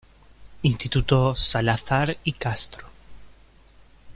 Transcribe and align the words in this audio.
Instituto 0.63 1.35
"salazar 1.35 2.17
y 2.23 2.33
Castro". 2.33 2.87